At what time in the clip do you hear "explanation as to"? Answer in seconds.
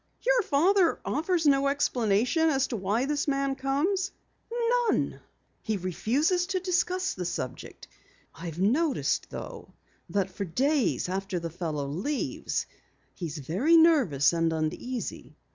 1.67-2.75